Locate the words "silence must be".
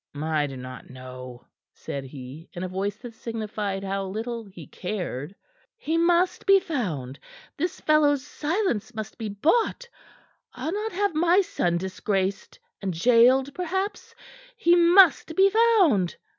8.25-9.29